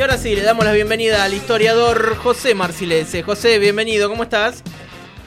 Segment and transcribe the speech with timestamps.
[0.00, 3.22] Y ahora sí, le damos la bienvenida al historiador José Marcilese.
[3.22, 4.62] José, bienvenido, ¿cómo estás?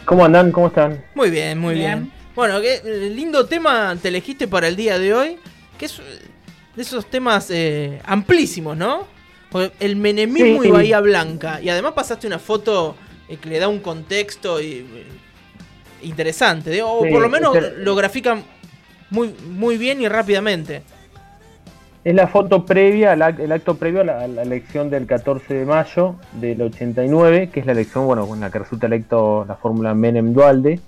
[0.04, 0.52] ¿Cómo andan?
[0.52, 1.06] ¿Cómo están?
[1.14, 2.12] Muy bien, muy bien.
[2.34, 2.82] Bueno, qué
[3.12, 5.38] lindo tema te elegiste para el día de hoy,
[5.78, 6.02] que es
[6.76, 9.06] de esos temas eh, amplísimos, ¿no?
[9.52, 11.62] Porque el menemismo y Bahía Blanca.
[11.62, 12.96] Y además pasaste una foto
[13.30, 15.06] eh, que le da un contexto y, eh,
[16.02, 18.44] interesante, o por lo menos lo grafican
[19.12, 20.82] muy, muy bien y rápidamente.
[22.04, 26.62] Es la foto previa, el acto previo a la, elección del 14 de mayo del
[26.62, 30.82] 89, que es la elección, bueno, con la que resulta electo la fórmula Menem-Dualde.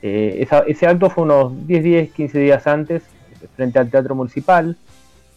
[0.00, 3.02] Eh, ese acto fue unos 10 días, 15 días antes,
[3.54, 4.78] frente al Teatro Municipal.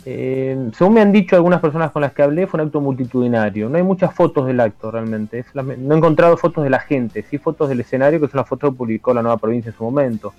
[0.05, 3.67] Eh, según me han dicho algunas personas con las que hablé, fue un acto multitudinario.
[3.67, 5.43] No hay muchas fotos del acto realmente.
[5.53, 8.69] no he encontrado fotos de la gente, sí fotos del escenario, que son las fotos
[8.71, 10.33] que publicó la nueva provincia en su momento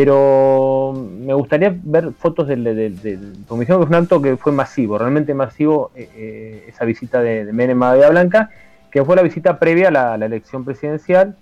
[0.00, 4.96] pero me gustaría ver fotos del, del, comisión, que es un acto que fue masivo,
[4.96, 8.48] realmente masivo, eh, eh, esa visita de, de Menem a Blanca,
[8.92, 11.34] que fue la visita previa a la, elección presidencial,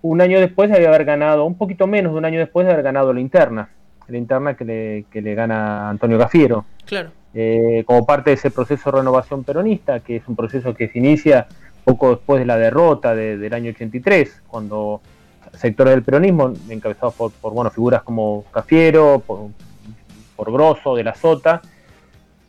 [0.00, 2.82] un año después de haber ganado, un poquito menos de un año después de haber
[2.82, 3.68] ganado la interna,
[4.08, 6.64] la interna que le, que le gana Antonio Gafiero.
[6.86, 7.10] Claro.
[7.34, 10.98] Eh, como parte de ese proceso de renovación peronista, que es un proceso que se
[11.00, 11.48] inicia
[11.84, 15.02] poco después de la derrota del año 83, cuando
[15.54, 19.48] sectores del peronismo, encabezados por, bueno, figuras como Cafiero, por,
[20.36, 21.60] por Grosso, de la Sota,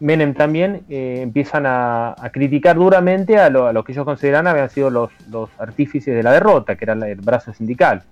[0.01, 5.11] Menem también, eh, empiezan a, criticar duramente a lo, que ellos consideran habían sido los,
[5.29, 8.03] los artífices de la derrota, que era el brazo sindical.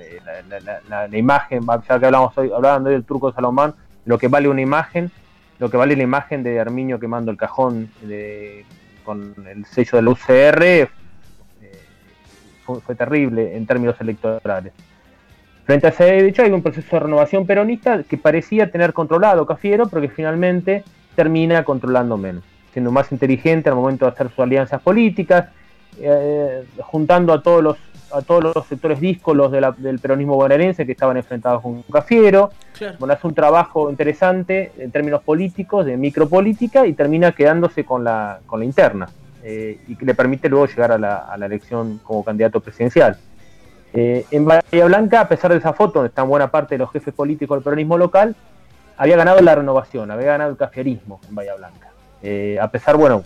[0.00, 0.18] Eh,
[0.88, 3.72] la, imagen, ya que hablamos hoy, hablaban hoy del turco de
[4.06, 5.10] lo que vale una imagen,
[5.58, 7.90] lo que vale la imagen de Arminio quemando el cajón
[9.04, 10.88] con el sello del UCR
[12.66, 14.72] fue, terrible en términos electorales.
[15.64, 19.86] Frente a ese hecho hay un proceso de renovación peronista que parecía tener controlado Cafiero,
[19.88, 24.80] pero que finalmente termina controlando menos, siendo más inteligente al momento de hacer sus alianzas
[24.80, 25.48] políticas,
[25.98, 27.76] eh, juntando a todos los
[28.12, 32.50] a todos los sectores díscolos del peronismo bonaerense que estaban enfrentados con Cafiero.
[32.98, 38.40] Bueno, hace un trabajo interesante en términos políticos, de micropolítica, y termina quedándose con la,
[38.46, 39.08] con la interna.
[39.48, 43.16] Eh, y que le permite luego llegar a la, elección como candidato presidencial.
[43.92, 46.90] Eh, en Bahía Blanca, a pesar de esa foto, donde están buena parte de los
[46.90, 48.34] jefes políticos del peronismo local,
[48.96, 51.90] había ganado la renovación, había ganado el caferismo en Bahía Blanca.
[52.24, 53.22] Eh, a pesar, bueno,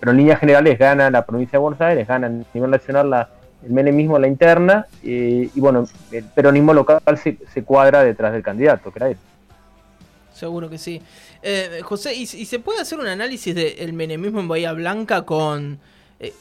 [0.00, 3.28] pero en líneas generales gana la provincia de Buenos Aires, gana a nivel nacional la,
[3.64, 8.90] el menemismo la interna, y bueno, el peronismo local se, se cuadra detrás del candidato,
[8.90, 9.18] que era él.
[10.36, 11.00] Seguro que sí.
[11.42, 15.78] Eh, José, ¿y, se puede hacer un análisis del menemismo en Bahía Blanca con
[16.20, 16.34] eh,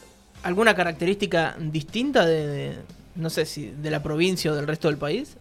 [0.43, 2.73] alguna característica distinta de,
[3.15, 5.37] no sé si, de la provincia o del resto del país?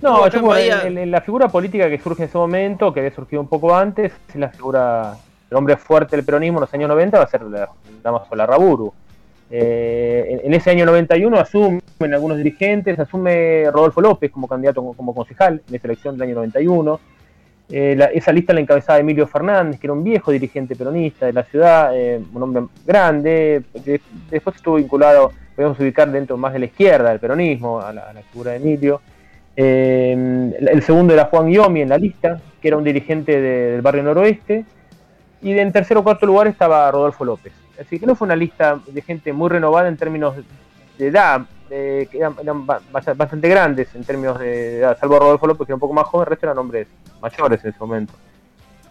[0.00, 3.48] no, yo, en, la figura política que surge en ese momento, que había surgido un
[3.48, 5.16] poco antes, es la figura,
[5.50, 7.68] el hombre fuerte del peronismo en los años 90 va a ser la,
[8.32, 8.92] la Raburu.
[9.50, 11.82] Eh, en, ese año 91 asumen
[12.12, 17.00] algunos dirigentes, asume Rodolfo López como candidato como concejal en esa elección del año 91
[17.72, 21.44] eh, esa lista la encabezaba Emilio Fernández, que era un viejo dirigente peronista de la
[21.44, 24.00] ciudad, eh, un hombre grande, que
[24.30, 28.52] después estuvo vinculado, podemos ubicar dentro más de la izquierda del peronismo, a la, figura
[28.52, 29.00] de Emilio.
[29.56, 34.02] Eh, el segundo era Juan Guiomi en la lista, que era un dirigente del barrio
[34.02, 34.64] noroeste.
[35.42, 37.52] Y en tercer o cuarto lugar estaba Rodolfo López.
[37.80, 40.34] Así que no fue una lista de gente muy renovada en términos
[41.00, 45.76] de edad, que eran, bastante grandes en términos de edad, salvo Rodolfo López, que era
[45.76, 46.88] un poco más joven, el resto eran hombres
[47.20, 48.12] mayores en ese momento.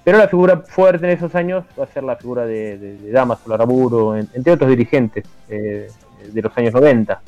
[0.03, 3.45] Pero la figura fuerte en esos años va a ser la figura de, de, Damas,
[3.45, 5.87] Laraburo, entre otros dirigentes eh,
[6.31, 7.21] de los años 90.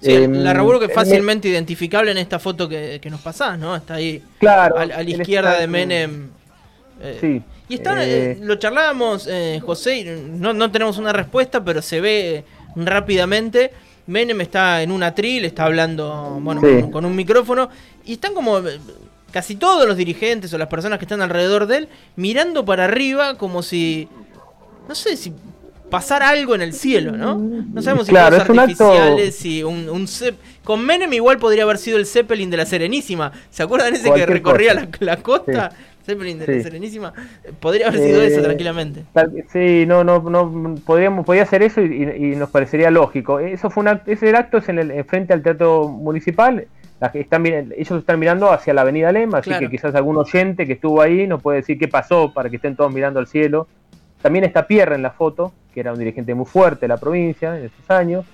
[0.00, 3.76] Sí, eh, la Raburo que es fácilmente identificable en esta foto que, nos pasás, ¿no?
[3.76, 6.30] Está ahí claro, a, la izquierda de Menem.
[7.00, 7.42] Eh, sí.
[7.68, 9.28] Y está, eh, lo charlábamos,
[9.62, 12.44] José, no, no tenemos una respuesta, pero se ve
[12.76, 13.72] rápidamente
[14.06, 16.60] Menem está en un atril, está hablando bueno,
[16.90, 17.68] con, un micrófono,
[18.04, 18.78] y están como eh,
[19.32, 23.36] casi todos los dirigentes o las personas que están alrededor de él mirando para arriba
[23.36, 24.08] como si,
[24.88, 25.32] no sé, si
[25.90, 27.36] pasara algo en el cielo, ¿no?
[27.36, 30.08] No sabemos si claro, artificiales, si un, un
[30.64, 33.32] con Menem igual podría haber sido el Zeppelin de la Serenísima.
[33.50, 35.70] ¿Se acuerdan ese que recorría la, costa?
[36.06, 37.12] Zeppelin de la Serenísima.
[37.60, 39.04] Podría haber sido eso eh, tranquilamente.
[39.52, 43.40] Sí, no, no, no podríamos, podía hacer eso y, nos parecería lógico.
[43.40, 46.66] Eso fue una, ese acto es en el frente al teatro municipal.
[47.14, 51.02] están, ellos están mirando hacia la avenida Lema, así que quizás algún oyente que estuvo
[51.02, 53.66] ahí nos puede decir qué pasó para que estén todos mirando al cielo.
[54.22, 57.58] También está Pierre en la foto, que era un dirigente muy fuerte de la provincia
[57.58, 58.24] en esos años.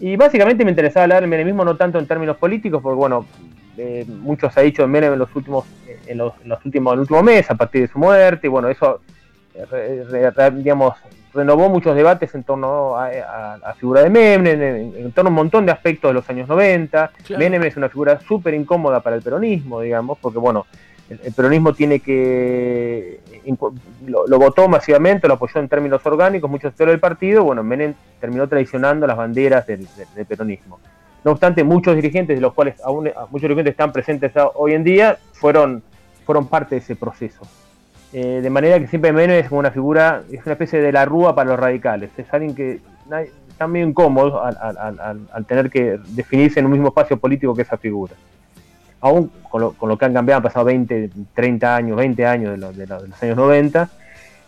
[0.00, 3.26] Y básicamente me interesaba hablar del menemismo no tanto en términos políticos, porque bueno,
[3.76, 5.64] eh, mucho se ha dicho de Menem en los últimos,
[6.06, 6.32] en los,
[6.64, 9.00] últimos, en el último mes, a partir de su muerte, y bueno, eso
[10.52, 10.94] digamos,
[11.32, 15.66] renovó muchos debates en torno a, la figura de Menem, en, torno a un montón
[15.66, 17.10] de aspectos de los años 90.
[17.38, 20.66] Menem es una figura súper incómoda para el peronismo, digamos, porque bueno,
[21.08, 23.20] el, peronismo tiene que
[24.06, 28.48] lo, votó masivamente, lo apoyó en términos orgánicos, muchos sectores del partido, bueno, Menem terminó
[28.48, 29.86] traicionando las banderas del,
[30.26, 30.80] peronismo.
[31.24, 35.18] No obstante, muchos dirigentes, de los cuales aún muchos dirigentes están presentes hoy en día,
[35.32, 35.82] fueron,
[36.24, 37.46] fueron parte de ese proceso.
[38.12, 41.04] Eh, de manera que siempre Menem es como una figura, es una especie de la
[41.04, 42.10] rúa para los radicales.
[42.16, 42.80] Es alguien que
[43.48, 48.14] está medio incómodo al, tener que definirse en un mismo espacio político que esa figura.
[49.00, 53.22] Aún con lo, que han cambiado, han pasado 20, 30 años, 20 años de, los
[53.22, 53.90] años 90.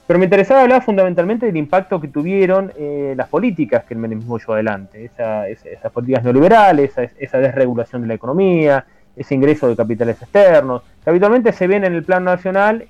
[0.06, 4.38] Pero me interesaba hablar fundamentalmente del impacto que tuvieron eh, las políticas que el menemismo
[4.38, 5.05] llevó adelante.
[5.05, 11.52] esas políticas neoliberales, esa desregulación de la economía, ese ingreso de capitales externos, que habitualmente
[11.52, 12.86] se ven en el plano nacional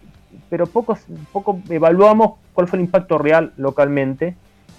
[0.48, 0.98] pero poco,
[1.32, 4.36] poco evaluamos cuál fue el impacto real localmente.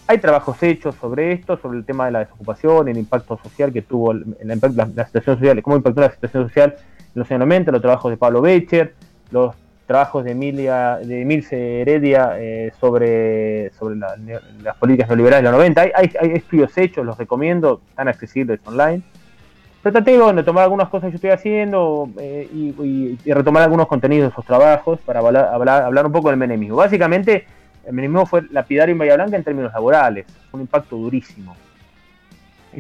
[0.08, 3.82] Hay trabajos hechos sobre esto, sobre el tema de la desocupación, el impacto social que
[3.82, 4.26] tuvo, la,
[4.96, 8.18] la, situación social, cómo impactó la situación social en los años 90, los trabajos de
[8.18, 8.94] Pablo Becher,
[9.32, 9.54] los
[9.86, 15.82] trabajos de Emilia, de Emilce Heredia eh, sobre, sobre las políticas neoliberales de los 90.
[15.82, 19.04] Hay, hay, hay, estudios hechos, los recomiendo, están accesibles online.
[19.88, 24.28] Pero traté de tomar algunas cosas que yo estoy haciendo eh, y, retomar algunos contenidos
[24.28, 26.76] de esos trabajos para hablar, un poco del menemismo.
[26.76, 27.46] Básicamente,
[27.86, 31.56] el menemismo fue lapidario en Bahía Blanca en términos laborales, un impacto durísimo.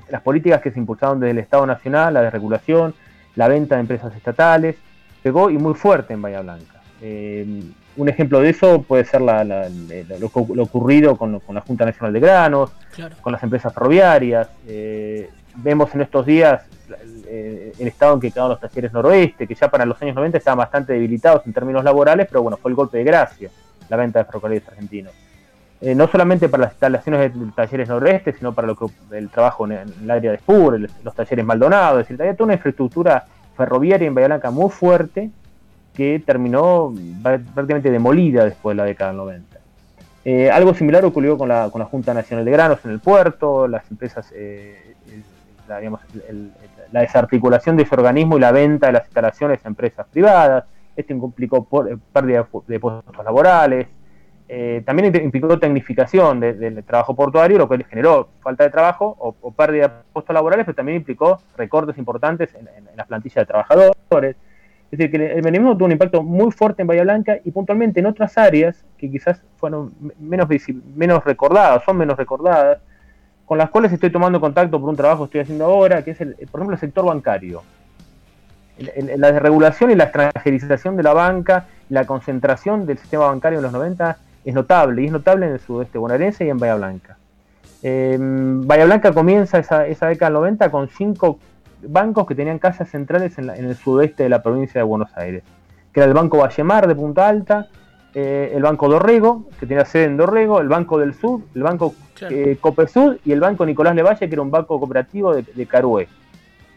[0.09, 2.93] Las políticas que se impulsaron desde el Estado Nacional, la desregulación,
[3.35, 4.75] la venta de empresas estatales,
[5.23, 6.81] pegó y muy fuerte en Bahía Blanca.
[7.01, 7.63] Eh,
[7.95, 12.73] un ejemplo de eso puede ser lo, ocurrido con, la Junta Nacional de Granos,
[13.21, 14.49] con las empresas ferroviarias.
[14.67, 16.63] Eh, vemos en estos días
[17.27, 20.37] eh, el estado en que quedaron los talleres noroeste, que ya para los años 90
[20.37, 23.49] estaban bastante debilitados en términos laborales, pero bueno, fue el golpe de gracia
[23.89, 25.13] la venta de ferrocarriles argentinos.
[25.79, 29.65] Eh, no solamente para las instalaciones de talleres noroeste, sino para lo que, el trabajo
[29.65, 33.25] en, el área de Spur, los talleres Maldonado, es decir, había toda una infraestructura
[33.55, 35.29] ferroviaria en Bahía Blanca muy fuerte
[35.93, 36.93] que terminó
[37.23, 39.57] prácticamente demolida después de la década del 90.
[40.25, 43.67] Eh, algo similar ocurrió con la, con la Junta Nacional de Granos en el puerto,
[43.67, 44.31] las empresas
[45.67, 45.81] la,
[46.91, 50.65] la desarticulación de ese organismo y la venta de las instalaciones a empresas privadas.
[50.95, 53.87] Esto implicó eh, pérdida de puestos laborales.
[54.49, 59.87] Eh, también implicó tecnificación del trabajo portuario, lo cual generó falta de trabajo o, pérdida
[59.89, 64.35] de puestos laborales, pero también implicó recortes importantes en, las plantillas de trabajadores.
[64.89, 67.99] Es decir, que el menemismo tuvo un impacto muy fuerte en Bahía Blanca y puntualmente
[67.99, 70.47] en otras áreas que quizás fueron menos,
[70.95, 72.79] menos recordadas, son menos recordadas,
[73.47, 76.19] con las cuales estoy tomando contacto por un trabajo que estoy haciendo ahora, que es,
[76.19, 77.63] el, por ejemplo, el sector bancario.
[78.77, 83.71] la desregulación y la extranjerización de la banca, la concentración del sistema bancario en los
[83.71, 87.17] 90 es notable, y es notable en el sudeste bonaerense y en Bahía Blanca.
[87.83, 91.39] Eh, Bahía Blanca comienza esa, esa década del 90 con cinco
[91.83, 95.43] bancos que tenían casas centrales en, en, el sudeste de la provincia de Buenos Aires,
[95.93, 97.69] que era el Banco Vallemar de Punta Alta,
[98.13, 101.93] eh, el Banco Dorrego, que tenía sede en Dorrego, el Banco del Sur, el Banco
[102.29, 106.07] eh, Copesud y el Banco Nicolás Levalle, que era un banco cooperativo de, de Carué.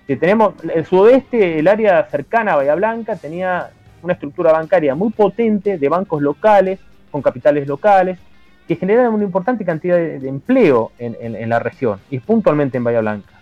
[0.06, 3.70] Que tenemos el sudeste, el área cercana a Bahía Blanca, tenía
[4.02, 6.80] una estructura bancaria muy potente de bancos locales,
[7.10, 8.18] con capitales locales,
[8.66, 13.39] que generaban una importante cantidad de, empleo en, la región, y puntualmente en Bahía Blanca.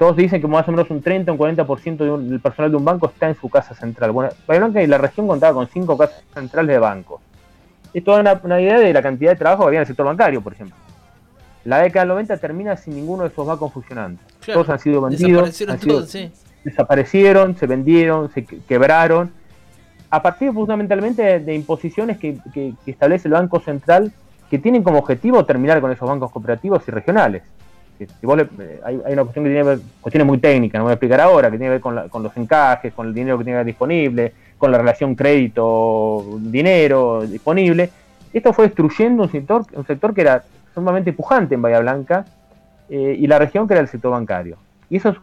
[0.00, 2.84] Todos dicen que más o menos un 30 o un 40% del personal de un
[2.84, 4.10] banco está en su casa central.
[4.10, 7.20] Bueno, Bahía la región contaba con cinco casas centrales de bancos
[7.92, 10.40] esto da una, idea de la cantidad de trabajo que había en el sector bancario,
[10.40, 10.76] por ejemplo.
[11.64, 14.20] La década del 90 termina sin ninguno de esos bancos funcionando.
[14.46, 15.58] todos han sido vendidos.
[15.58, 16.32] Desaparecieron
[16.64, 19.32] Desaparecieron, se vendieron, se quebraron.
[20.10, 22.38] A partir fundamentalmente de imposiciones que,
[22.86, 24.12] establece el Banco Central
[24.48, 27.42] que tienen como objetivo terminar con esos bancos cooperativos y regionales.
[28.00, 31.20] Eh, hay, una cuestión que tiene que ver, cuestiones muy técnicas, no voy a explicar
[31.20, 34.72] ahora, que tiene que ver con, los encajes, con el dinero que tiene disponible, con
[34.72, 37.90] la relación crédito-dinero disponible.
[38.32, 42.24] Esto fue destruyendo un sector, un sector que era sumamente pujante en Bahía Blanca
[42.88, 44.56] eh, y la región que era el sector bancario.
[44.88, 45.16] Y eso, es,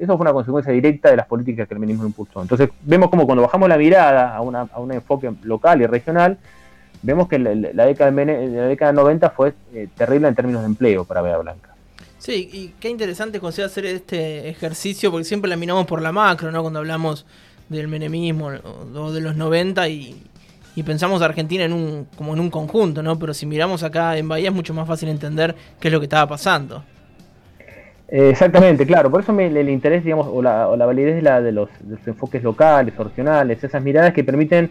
[0.00, 2.40] eso fue una consecuencia directa de las políticas que el menemismo impulsó.
[2.40, 6.38] Entonces vemos como cuando bajamos la mirada a, un enfoque local y regional,
[7.02, 11.04] vemos que la, década, de, la década 90 fue eh, terrible en términos de empleo
[11.04, 11.71] para Bahía Blanca.
[12.22, 16.52] Sí, y qué interesante conseguir hacer este ejercicio, porque siempre la miramos por la macro,
[16.52, 16.62] ¿no?
[16.62, 17.26] Cuando hablamos
[17.68, 18.52] del menemismo
[18.94, 20.22] o de los 90 y,
[20.86, 23.18] pensamos a Argentina en un, como en un conjunto, ¿no?
[23.18, 26.04] Pero si miramos acá en Bahía es mucho más fácil entender qué es lo que
[26.04, 26.84] estaba pasando.
[28.06, 31.70] Exactamente, claro, por eso me, el interés, digamos, o la, validez de, la, de, los,
[32.06, 34.70] enfoques locales, regionales, esas miradas que permiten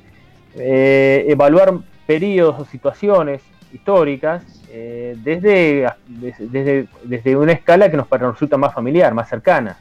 [0.56, 1.74] eh, evaluar
[2.08, 3.42] periodos o situaciones
[3.74, 9.78] históricas eh, desde, desde, desde, una escala que nos resulta más familiar, más cercana.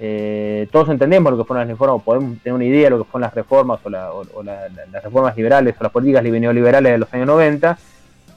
[0.00, 3.10] Eh, todos entendemos lo que fueron las reformas, podemos tener una idea de lo que
[3.10, 7.78] fueron las reformas o, las reformas liberales o las políticas neoliberales de los años 90,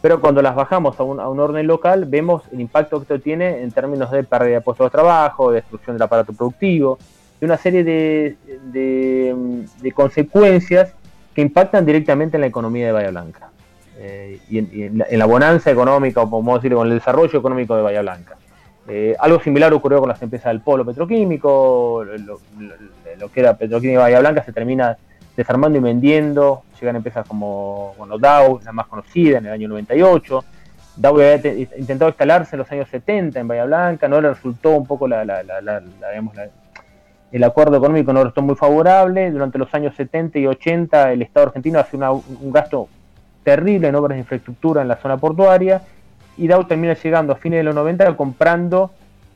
[0.01, 3.19] pero cuando las bajamos a un, a un, orden local vemos el impacto que esto
[3.19, 6.97] tiene en términos de pérdida de puestos de trabajo, de destrucción del aparato productivo,
[7.39, 8.37] de una serie de,
[8.71, 10.95] de, consecuencias
[11.35, 13.50] que impactan directamente en la economía de Bahía Blanca
[14.03, 18.01] eh, y, en, la, bonanza económica, o podemos decir, con el desarrollo económico de Bahía
[18.01, 18.35] Blanca.
[18.87, 22.39] Eh, algo similar ocurrió con las empresas del polo petroquímico, lo,
[23.31, 24.97] que era Petroquímica Bahía Blanca se termina
[25.37, 30.43] desarmando y vendiendo, llegan empresas como bueno, Dow, la más conocida en el año 98,
[30.95, 31.35] Dow había
[31.77, 35.21] intentado instalarse en los años 70 en Bahía Blanca, no le resultó un poco la,
[37.31, 41.45] el acuerdo económico no resultó muy favorable, durante los años 70 y 80 el Estado
[41.45, 42.89] argentino hace un gasto
[43.43, 45.81] terrible en obras de infraestructura en la zona portuaria
[46.37, 48.91] y Dow termina llegando a fines de los 90 comprando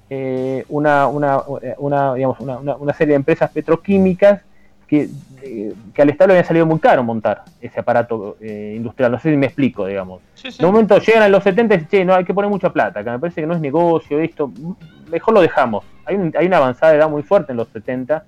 [0.10, 1.42] eh, una, una,
[1.78, 4.42] una, digamos, una, serie de empresas petroquímicas
[4.88, 5.10] que,
[5.42, 9.12] eh, que, al Estado le había salido muy caro montar ese aparato eh, industrial.
[9.12, 10.22] No sé si me explico, digamos.
[10.44, 12.72] En un momento llegan a los 70 y dicen, che, no, hay que poner mucha
[12.72, 14.52] plata, que me parece que no es negocio, esto,
[15.10, 15.84] mejor lo dejamos.
[16.06, 18.24] Hay, hay una avanzada de edad muy fuerte en los 70.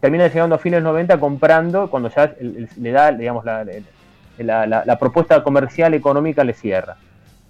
[0.00, 3.64] Termina llegando a fines de los 90 comprando cuando ya le da, digamos, la,
[4.38, 6.96] la, la propuesta comercial económica le cierra.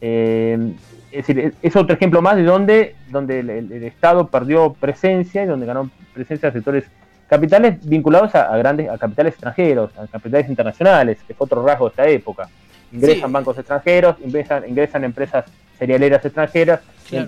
[0.05, 0.75] Eh,
[1.13, 5.65] es decir, es otro ejemplo más de donde, donde el, Estado perdió presencia y donde
[5.65, 6.85] ganó presencia a sectores
[7.29, 11.91] capitales vinculados a, grandes a capitales extranjeros, a capitales internacionales, que fue otro rasgo de
[11.91, 12.49] esta época.
[12.91, 15.45] Ingresan bancos extranjeros, ingresan, ingresan empresas
[15.79, 16.81] cerealeras extranjeras,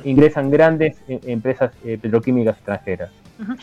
[0.04, 3.10] ingresan grandes eh, empresas eh, petroquímicas extranjeras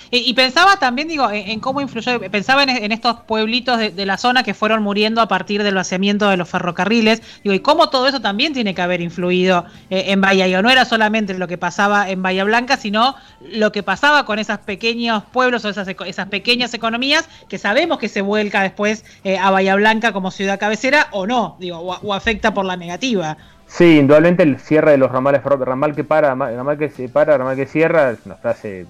[0.10, 4.54] y, pensaba también, digo, en, cómo influyó, pensaba en, estos pueblitos de, la zona que
[4.54, 8.54] fueron muriendo a partir del vaciamiento de los ferrocarriles, digo, y cómo todo eso también
[8.54, 10.46] tiene que haber influido eh, en Bahía.
[10.46, 14.40] Digo, no era solamente lo que pasaba en Bahía Blanca, sino lo que pasaba con
[14.40, 19.38] esos pequeños pueblos o esas, esas pequeñas economías que sabemos que se vuelca después eh,
[19.38, 23.38] a Bahía Blanca como ciudad cabecera o no, digo, o, afecta por la negativa.
[23.72, 27.56] Sí, indudablemente el cierre de los ramales, ramal que para, ramal que se para, ramal
[27.56, 28.86] que cierra, es una frase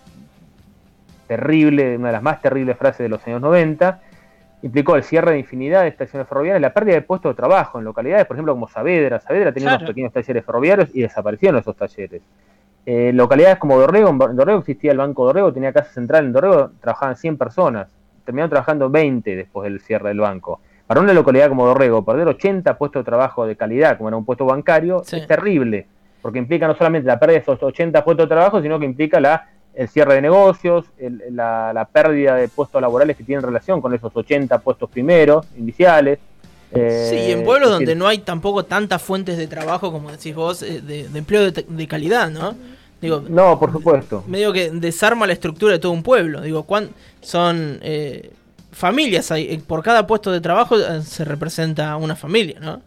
[1.28, 4.02] terrible, una de las más terribles frases de los años 90,
[4.64, 7.78] implicó el cierre de infinidad de estaciones ferroviarias y la pérdida de puestos de trabajo
[7.78, 9.20] en localidades, por ejemplo, como Saavedra.
[9.20, 12.24] Saavedra tenía unos pequeños talleres ferroviarios y desaparecieron esos talleres.
[12.88, 16.72] Eh, localidades como Dorrego, en Dorrego existía el Banco Dorrego, tenía casa central en Dorrego,
[16.82, 17.88] trabajaban 100 personas,
[18.26, 20.60] terminaron trabajando 20 después del cierre del banco.
[20.92, 24.26] Para una localidad como Dorrego, perder 80 puestos de trabajo de calidad, como era un
[24.26, 25.88] puesto bancario, es terrible,
[26.22, 29.22] porque implica no solamente la pérdida de esos 80 puestos de trabajo, sino que implica
[29.22, 30.84] la el cierre de negocios,
[31.30, 36.20] la, pérdida de puestos laborales que tienen relación con esos 80 puestos primeros, iniciales.
[36.74, 40.62] Eh, sí, en pueblos donde no hay tampoco tantas fuentes de trabajo, como decís vos,
[40.62, 42.54] eh, de, empleo de, calidad, ¿no?
[43.02, 44.26] Digo, no, por supuesto.
[44.28, 46.42] Medio que desarma la estructura de todo un pueblo.
[46.42, 46.68] Digo,
[47.22, 48.32] son eh,
[48.72, 52.82] familias, hay, por cada puesto de trabajo se representa una familia, ¿no?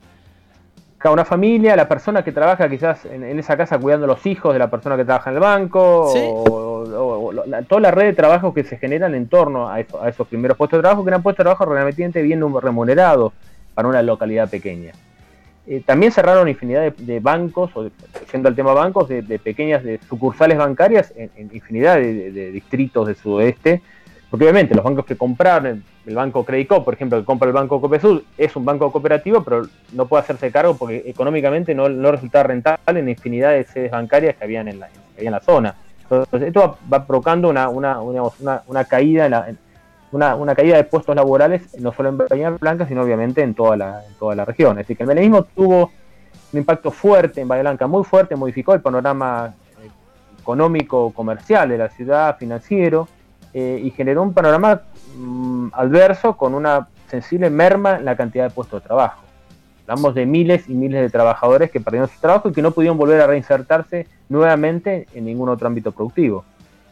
[1.11, 4.59] una familia, la persona que trabaja quizás en, esa casa cuidando a los hijos de
[4.59, 7.33] la persona que trabaja en el banco, o,
[7.69, 10.83] toda la red de trabajo que se generan en torno a, esos primeros puestos de
[10.83, 13.33] trabajo, que eran puestos de trabajo realmente bien remunerados
[13.75, 14.93] para una localidad pequeña.
[15.67, 17.91] Eh, también cerraron infinidad de, bancos, o
[18.33, 23.83] yendo al tema bancos, de, pequeñas de sucursales bancarias en, infinidad de, distritos del sudoeste,
[24.31, 27.81] porque obviamente los bancos que compraron, el banco Credicop, por ejemplo, que compra el banco
[27.81, 32.43] Copesud, es un banco cooperativo, pero no puede hacerse cargo porque económicamente no, no resulta
[32.43, 35.76] rentable en infinidad de sedes bancarias que habían en la, en la zona.
[36.02, 39.59] Entonces, esto va, provocando una, una, una, caída en
[40.12, 43.76] una, una, caída de puestos laborales, no solo en Bahía Blanca, sino obviamente en toda
[43.76, 44.76] la, en toda la región.
[44.76, 45.90] Decir, que el menemismo tuvo
[46.52, 49.88] un impacto fuerte en Bahía Blanca, muy fuerte, modificó el panorama eh,
[50.38, 53.09] económico, comercial de la ciudad, financiero,
[53.54, 54.82] eh, y generó un panorama
[55.16, 59.23] mm, adverso con una sensible merma en la cantidad de puestos de trabajo.
[59.87, 62.99] Hablamos de miles y miles de trabajadores que perdieron su trabajo y que no pudieron
[62.99, 66.44] volver a reinsertarse nuevamente en ningún otro ámbito productivo.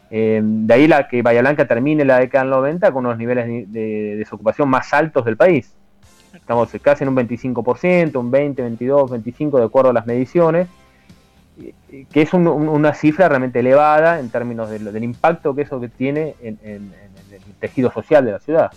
[0.09, 4.15] Eh, de ahí la que Bahía termine la década del 90 con unos niveles de,
[4.15, 5.73] desocupación más altos del país.
[6.33, 10.67] Estamos casi en un 25%, un 20, 22, 25 de acuerdo a las mediciones
[12.11, 16.57] que es una cifra realmente elevada en términos del impacto que eso que tiene en,
[16.63, 18.71] el tejido social de la ciudad.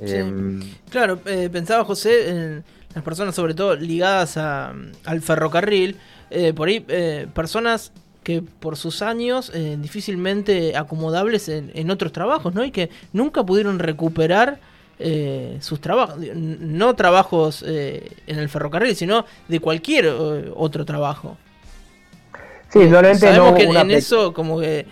[0.00, 0.60] Em,
[0.90, 5.96] claro, eh, pensaba José en las personas sobre todo ligadas al ferrocarril,
[6.30, 12.62] eh, por ahí eh, personas que por sus años difícilmente acomodables en, otros trabajos, ¿no?
[12.64, 14.60] Y que nunca pudieron recuperar
[15.02, 21.38] eh, sus trabajos, no trabajos eh, en el ferrocarril, sino de cualquier eh, otro trabajo.
[22.72, 24.86] Sí, Sabemos que en eso como que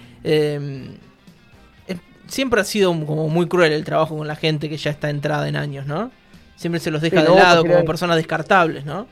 [2.26, 5.48] siempre ha sido como muy cruel el trabajo con la gente que ya está entrada
[5.48, 6.10] en años, ¿no?
[6.56, 9.06] Siempre se los deja de lado como personas descartables, ¿no?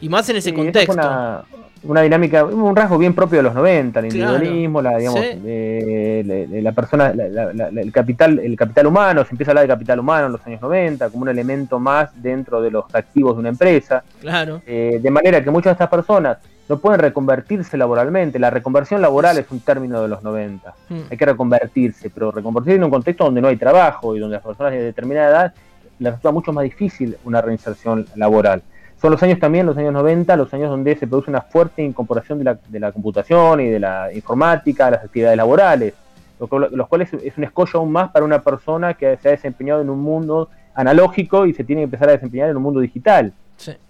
[0.00, 1.44] Y más en ese contexto
[1.84, 7.12] una dinámica, un rasgo bien propio de los 90, el individualismo, la, digamos, la persona,
[7.12, 10.62] el capital, el capital humano, se empieza a hablar de capital humano en los años
[10.62, 14.02] 90 como un elemento más dentro de los activos de una empresa.
[14.20, 14.62] Claro.
[14.66, 18.38] Eh, de manera que muchas de estas personas no pueden reconvertirse laboralmente.
[18.38, 20.74] La reconversión laboral es un término de los 90.
[20.88, 21.00] Hmm.
[21.10, 24.44] Hay que reconvertirse, pero reconvertirse en un contexto donde no hay trabajo y donde las
[24.44, 25.54] personas de determinada edad
[25.98, 28.62] les resulta mucho más difícil una reinserción laboral.
[29.00, 32.38] Son los años también, los años 90, los años donde se produce una fuerte incorporación
[32.38, 35.94] de la, de la computación y de la informática, las actividades laborales,
[36.40, 39.90] los cuales es un escollo aún más para una persona que se ha desempeñado en
[39.90, 43.32] un mundo analógico y se tiene que empezar a desempeñar en un mundo digital.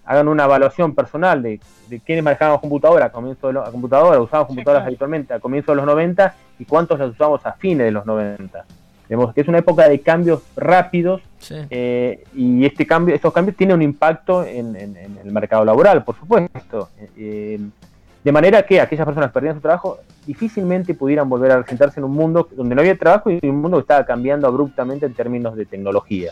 [0.05, 4.47] Hagan una evaluación personal de, de quiénes manejábamos computadoras, a comienzo de la computadora, usábamos
[4.47, 8.05] computadoras habitualmente a comienzos de los 90 y cuántos las usamos a fines de los
[8.05, 8.65] 90.
[9.07, 11.21] Vemos que es una época de cambios rápidos
[11.69, 16.89] eh, y este cambio, estos cambios tienen un impacto en, el mercado laboral, por supuesto.
[17.15, 17.59] Eh,
[18.23, 22.05] de manera que aquellas personas que perdían su trabajo difícilmente pudieran volver a sentarse en
[22.05, 25.55] un mundo donde no había trabajo y un mundo que estaba cambiando abruptamente en términos
[25.55, 26.31] de tecnología.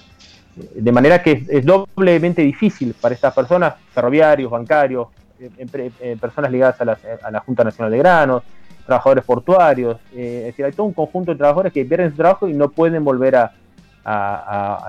[0.55, 5.07] De manera que es, doblemente difícil para estas personas, ferroviarios, bancarios,
[5.39, 8.43] eh, personas ligadas a la, a la Junta Nacional de Granos,
[8.85, 12.47] trabajadores portuarios, eh, es decir, hay todo un conjunto de trabajadores que pierden su trabajo
[12.47, 13.51] y no pueden volver a,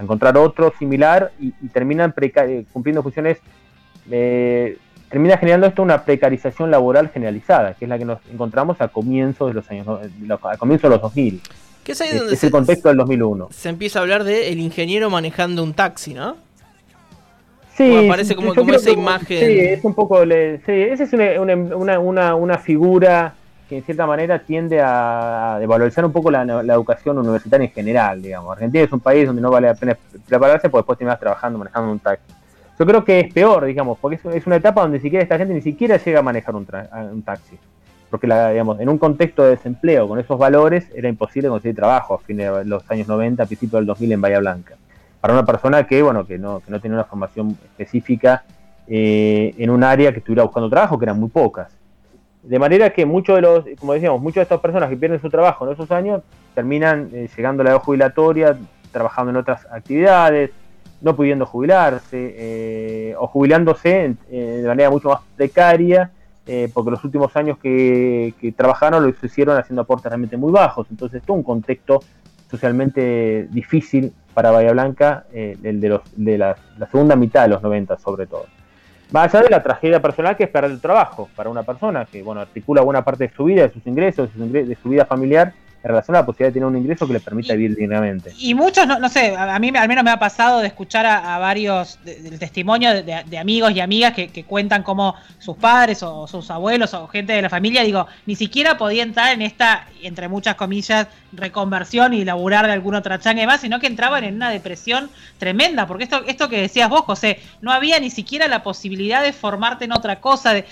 [0.00, 3.38] encontrar otro similar y, terminan eh, cumpliendo funciones,
[4.10, 4.76] eh,
[5.08, 9.48] termina generando esto una precarización laboral generalizada, que es la que nos encontramos a comienzos
[9.48, 9.86] de los años,
[10.42, 11.40] a comienzos de los 2000.
[11.84, 13.48] ¿Qué es ahí donde es el contexto del 2001.
[13.50, 16.36] Se empieza a hablar de el ingeniero manejando un taxi, ¿no?
[17.76, 19.38] Sí, aparece como, esa imagen.
[19.38, 20.22] Sí, es un poco.
[20.22, 23.34] sí, esa es una, una, una figura
[23.68, 28.52] que en cierta manera tiende a, devalorizar un poco la, educación universitaria en general, digamos.
[28.52, 31.90] Argentina es un país donde no vale la pena prepararse porque después terminas trabajando manejando
[31.90, 32.32] un taxi.
[32.78, 35.62] Yo creo que es peor, digamos, porque es, una etapa donde siquiera esta gente ni
[35.62, 36.66] siquiera llega a manejar un,
[37.24, 37.56] taxi.
[38.14, 42.14] Porque, la, digamos, en un contexto de desempleo con esos valores era imposible conseguir trabajo
[42.14, 44.76] a fines de los años 90, a principios del 2000 en Bahía Blanca.
[45.20, 48.44] Para una persona que, bueno, que no, que no tenía una formación específica
[48.86, 51.76] eh, en un área que estuviera buscando trabajo, que eran muy pocas.
[52.44, 55.28] De manera que muchos de los, como decíamos, muchas de estas personas que pierden su
[55.28, 56.22] trabajo en esos años
[56.54, 58.56] terminan eh, llegando a la edad jubilatoria,
[58.92, 60.52] trabajando en otras actividades,
[61.00, 66.12] no pudiendo jubilarse eh, o jubilándose de manera mucho más precaria,
[66.46, 70.86] eh, porque los últimos años que, trabajaron lo hicieron haciendo aportes realmente muy bajos.
[70.90, 72.02] Entonces, todo un contexto
[72.50, 77.62] socialmente difícil para Bahía Blanca, el de, los, de la, la segunda mitad de los
[77.62, 78.46] 90 sobre todo.
[79.12, 82.22] Más allá de la tragedia personal que es perder el trabajo para una persona que
[82.22, 85.52] bueno articula buena parte de su vida, de sus ingresos, de su vida familiar
[85.84, 88.32] en relación a la posibilidad de tener un ingreso que le permita vivir dignamente.
[88.38, 91.36] Y muchos, no, no sé, a mí al menos me ha pasado de escuchar a,
[91.38, 96.94] varios del testimonio de, amigos y amigas que, cuentan cómo sus padres o sus abuelos
[96.94, 101.08] o gente de la familia, digo, ni siquiera podía entrar en esta, entre muchas comillas,
[101.32, 105.10] reconversión y laburar de alguna otra changa y más, sino que entraban en una depresión
[105.38, 109.32] tremenda, porque esto, esto que decías vos, José, no había ni siquiera la posibilidad de
[109.32, 110.54] formarte en otra cosa.
[110.54, 110.64] De,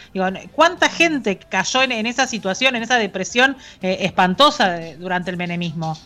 [0.53, 4.73] ¿cuánta gente cayó en, esa situación, en esa depresión eh, espantosa?
[4.73, 5.97] De, durante el menemismo.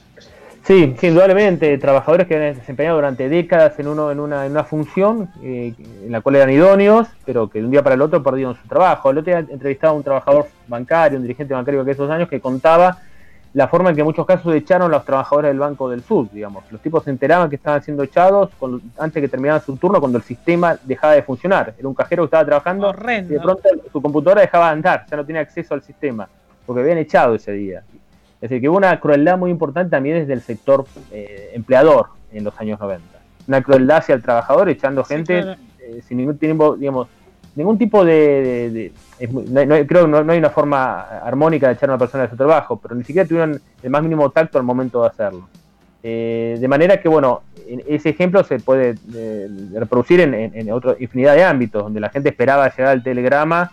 [0.66, 5.28] Sí, indudablemente, trabajadores que han desempeñado durante décadas en, uno, en, una, en una función
[5.40, 5.72] eh,
[6.04, 8.66] en la cual eran idóneos, pero que de un día para el otro perdieron su
[8.66, 9.10] trabajo.
[9.10, 12.40] El otro día entrevistaba a un trabajador bancario, un dirigente bancario que esos años, que
[12.40, 12.98] contaba
[13.54, 16.28] la forma en que en muchos casos echaron a los trabajadores del Banco del Sur,
[16.30, 16.64] digamos.
[16.70, 18.50] Los tipos se enteraban que estaban siendo echados
[18.98, 21.74] antes que terminaran su turno cuando el sistema dejaba de funcionar.
[21.78, 25.16] Era un cajero que estaba trabajando y de pronto su computadora dejaba de andar, ya
[25.16, 26.28] no tenía acceso al sistema,
[26.66, 27.82] porque habían echado ese día.
[28.37, 32.44] Es decir, que hubo una crueldad muy importante también desde el sector eh, empleador en
[32.44, 33.04] los años 90.
[33.48, 37.09] Una crueldad hacia el trabajador, echando gente eh, sin ningún tipo, digamos,
[37.56, 38.92] ningún tipo de...
[39.18, 42.78] creo que no, hay una forma armónica de echar a una persona de su trabajo,
[42.80, 45.48] pero ni siquiera tuvieron el más mínimo tacto al momento de hacerlo.
[46.02, 47.42] Eh, de manera que, bueno,
[47.88, 48.94] ese ejemplo se puede
[49.74, 53.72] reproducir en, en, otra infinidad de ámbitos, donde la gente esperaba llegar al telegrama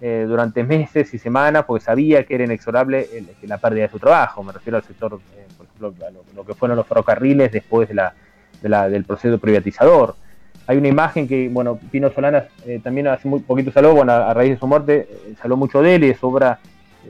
[0.00, 3.08] eh, durante meses y semanas porque sabía que era inexorable
[3.42, 4.42] la pérdida de su trabajo.
[4.42, 7.94] Me refiero al sector, eh, por ejemplo, a lo, que fueron los ferrocarriles después de
[7.94, 10.16] la, del proceso privatizador.
[10.66, 14.32] Hay una imagen que, bueno, Pino Solanas eh, también hace muy poquito saló, bueno, a,
[14.32, 15.08] raíz de su muerte,
[15.40, 16.58] salió mucho de él y de su obra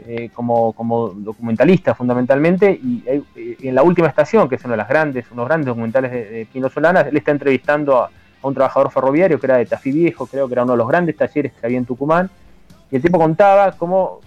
[0.06, 3.04] eh, como, como documentalista fundamentalmente, y
[3.36, 6.68] en la última estación, que es uno de las grandes, unos grandes documentales de, Pino
[6.68, 8.10] Solana, él está entrevistando a,
[8.42, 11.16] un trabajador ferroviario que era de Tafí Viejo, creo que era uno de los grandes
[11.16, 12.28] talleres que había en Tucumán,
[12.90, 14.20] y el tipo contaba cómo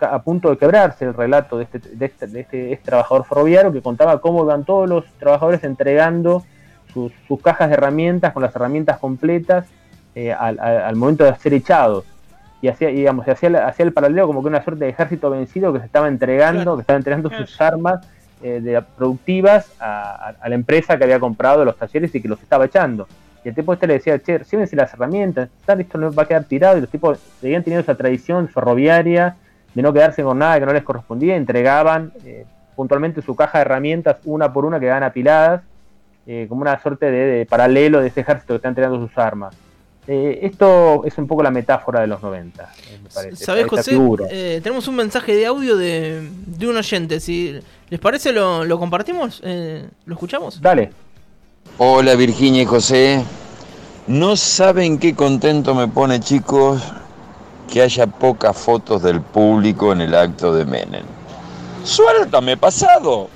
[0.00, 3.72] a punto de quebrarse el relato de este, de este, de este, este, trabajador ferroviario
[3.72, 6.44] que contaba cómo iban todos los trabajadores entregando
[6.92, 9.66] sus, cajas de herramientas con las herramientas completas
[10.14, 12.04] eh, al, momento de ser echados.
[12.60, 15.80] Y hacía, digamos, hacía, hacía el paralelo como que una suerte de ejército vencido que
[15.80, 18.06] se estaba entregando, que estaba entregando sus armas
[18.42, 22.66] eh, de, productivas a, la empresa que había comprado los talleres y que los estaba
[22.66, 23.08] echando.
[23.44, 26.44] Y el tipo este le decía, che, llévense las herramientas, esto no va a quedar
[26.44, 26.78] tirado.
[26.78, 29.36] Y los tipos seguían teniendo esa tradición ferroviaria
[29.74, 32.44] de no quedarse con nada que no les correspondía, entregaban eh,
[32.76, 35.62] puntualmente su caja de herramientas una por una, que quedaban apiladas,
[36.26, 39.54] eh, como una suerte de, paralelo de ese ejército que está entregando sus armas.
[40.06, 42.68] Eh, esto es un poco la metáfora de los 90,
[43.02, 43.44] me parece.
[43.44, 43.96] ¿Sabés, José?
[44.62, 46.28] tenemos un mensaje de audio de,
[46.60, 47.20] un oyente.
[47.20, 50.60] Si les parece, lo, lo compartimos, lo escuchamos.
[50.60, 50.90] Dale.
[51.78, 53.24] Hola Virginia y José.
[54.06, 56.82] No saben qué contento me pone, chicos,
[57.70, 61.04] que haya pocas fotos del público en el acto de Menem.
[61.84, 63.28] Suéltame pasado.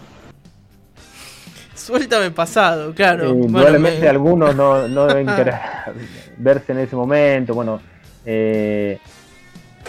[1.87, 3.33] Suéltame pasado, claro.
[3.49, 5.55] probablemente algunos no, no deben querer
[6.37, 7.55] verse en ese momento.
[7.55, 7.81] Bueno,
[8.25, 8.99] eh,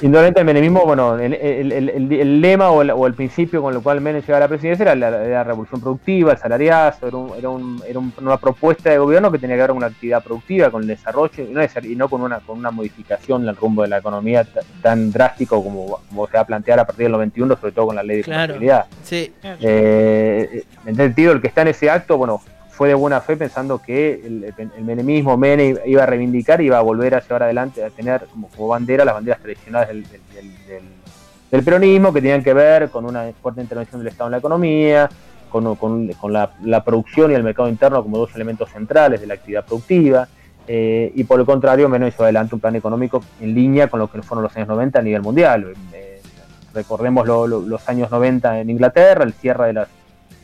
[0.02, 4.42] Indolente el menemismo, bueno, el, lema o el, principio con el cual Menem llega a
[4.42, 9.56] la presidencia era la, revolución productiva, el salariazo, era, una propuesta de gobierno que tenía
[9.56, 11.44] que ver con una actividad productiva, con el desarrollo
[11.84, 14.46] y no, con, una, con una modificación del rumbo de la economía
[14.84, 18.04] tan drástico como, se va a plantear a partir del 91, sobre todo con la
[18.04, 18.56] ley de claro,
[19.02, 19.34] Sí.
[19.44, 22.42] Eh, en ese sentido, el que está en ese acto, bueno,
[22.78, 26.82] fue de buena fe pensando que el, menemismo, Menem iba a reivindicar y iba a
[26.82, 30.06] volver a llevar adelante, a tener como, bandera las banderas tradicionales
[31.50, 35.10] del, peronismo que tenían que ver con una fuerte intervención del Estado en la economía,
[35.50, 35.66] con,
[36.32, 40.28] la, producción y el mercado interno como dos elementos centrales de la actividad productiva.
[40.68, 44.12] Eh, y por el contrario, Menem hizo adelante un plan económico en línea con lo
[44.12, 45.74] que fueron los años 90 a nivel mundial.
[45.94, 46.22] Eh,
[46.76, 49.97] recordemos los años 90 en Inglaterra, el cierre de las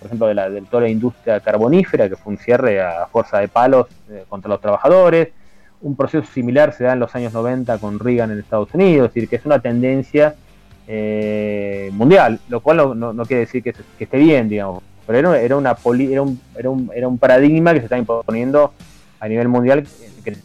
[0.04, 3.40] por ejemplo, de, la, de toda la industria carbonífera, que fue un cierre a fuerza
[3.40, 5.30] de palos eh, contra los trabajadores.
[5.82, 9.14] Un proceso similar se da en los años 90 con Reagan en Estados Unidos, es
[9.14, 10.36] decir, que es una tendencia
[10.90, 15.72] eh, mundial, lo cual no, quiere decir que, esté bien, digamos, pero era, era, una
[15.72, 18.74] era, un, era, un, era un paradigma que se está imponiendo
[19.22, 19.88] a nivel mundial
[20.22, 20.36] que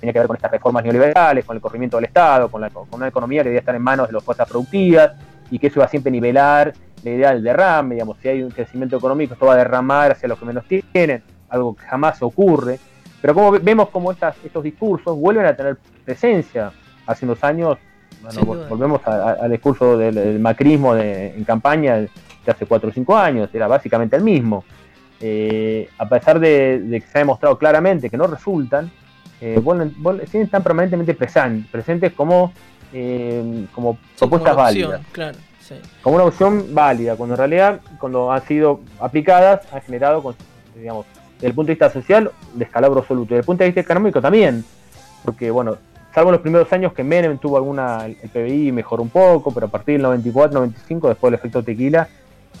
[0.00, 2.86] tenía que ver con estas reformas neoliberales, con el corrimiento del Estado, con, la, con
[2.90, 5.12] una economía que debía estar en manos de las fuerzas productivas
[5.48, 8.50] y que eso iba a siempre nivelar la idea del derrame, digamos, si hay un
[8.50, 12.78] crecimiento económico, esto va a derramar hacia los que menos tienen, algo que jamás ocurre.
[13.20, 16.72] Pero como vemos como estas, estos discursos vuelven a tener presencia.
[17.06, 17.78] Hace unos años,
[18.68, 22.10] volvemos al discurso del, macrismo en campaña de
[22.46, 24.64] hace 4 o 5 años, era básicamente el mismo.
[25.20, 28.90] Eh, a pesar de, que se ha demostrado claramente que no resultan,
[29.40, 29.60] eh,
[30.32, 32.52] están permanentemente presentes como,
[32.92, 35.00] eh, como propuestas válidas.
[35.12, 35.38] Claro
[36.02, 40.34] como una opción válida, cuando en realidad, cuando han sido aplicadas, han generado,
[40.74, 43.34] digamos, desde el punto de vista social, descalabro absoluto.
[43.34, 44.64] Desde el punto de vista económico también,
[45.24, 45.76] porque, bueno,
[46.14, 49.70] salvo los primeros años que Menem tuvo alguna, el PBI mejoró un poco, pero a
[49.70, 52.08] partir del 94, 95, después del efecto tequila,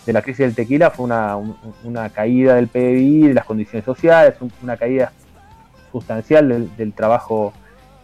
[0.06, 4.76] de la crisis del tequila, fue una, caída del PBI, de las condiciones sociales, una
[4.76, 5.12] caída
[5.90, 7.52] sustancial del, trabajo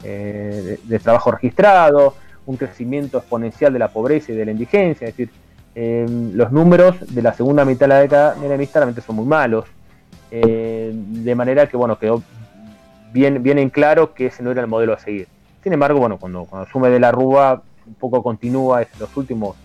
[0.03, 2.15] eh, del trabajo registrado,
[2.47, 5.31] un crecimiento exponencial de la pobreza y de la indigencia, es decir,
[5.75, 9.65] eh, los números de la segunda mitad de la década menemista realmente son muy malos,
[10.31, 12.23] eh, de manera que, bueno, quedó
[13.13, 15.29] bien, bien en claro que ese no era el modelo a seguir.
[15.63, 19.57] Sin embargo, bueno, cuando, cuando asume de la Rúa, un poco continúa los últimos,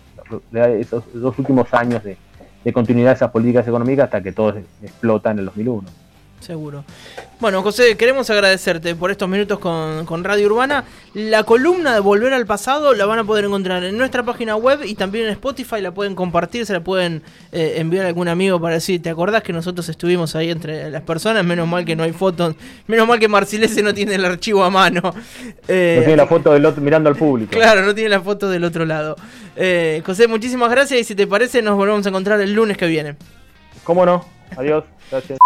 [0.52, 2.16] esos dos últimos años de,
[2.64, 5.88] de continuidad de esas políticas económicas hasta que todos explotan en el 2001.
[6.40, 6.84] Seguro.
[7.38, 10.84] Bueno, José, queremos agradecerte por estos minutos con, Radio Urbana.
[11.14, 14.80] La columna de Volver al Pasado la van a poder encontrar en nuestra página web
[14.84, 15.80] y también en Spotify.
[15.80, 17.22] La pueden compartir, se la pueden
[17.52, 21.02] eh, enviar a algún amigo para decir, ¿te acordás que nosotros estuvimos ahí entre las
[21.02, 21.44] personas?
[21.44, 24.70] Menos mal que no hay fotos, menos mal que Marcilese no tiene el archivo a
[24.70, 25.14] mano.
[25.68, 27.52] Eh, no tiene la foto del otro mirando al público.
[27.52, 29.16] Claro, no tiene la foto del otro lado.
[29.56, 32.86] Eh, José, muchísimas gracias y si te parece nos volvemos a encontrar el lunes que
[32.86, 33.16] viene.
[33.84, 34.24] ¿Cómo no?
[34.56, 34.84] Adiós.
[35.10, 35.38] Gracias.